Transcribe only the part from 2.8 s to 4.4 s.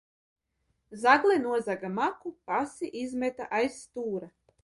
izmeta aiz stūra.